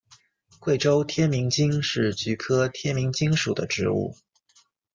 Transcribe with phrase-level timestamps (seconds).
[0.59, 4.15] 贵州天名精是菊科天名精属的植物。